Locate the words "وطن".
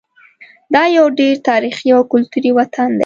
2.57-2.89